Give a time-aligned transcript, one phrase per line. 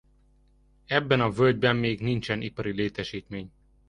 [0.85, 3.51] Ebben a völgyben még nincsen ipari létesítmény.